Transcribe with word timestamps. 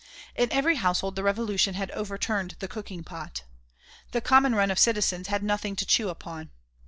In 0.35 0.51
every 0.51 0.77
household 0.77 1.15
the 1.15 1.21
Revolution 1.21 1.75
had 1.75 1.91
overturned 1.91 2.55
the 2.57 2.67
cooking 2.67 3.03
pot. 3.03 3.43
The 4.13 4.19
common 4.21 4.55
run 4.55 4.71
of 4.71 4.79
citizens 4.79 5.27
had 5.27 5.43
nothing 5.43 5.75
to 5.75 5.85
chew 5.85 6.09
upon. 6.09 6.49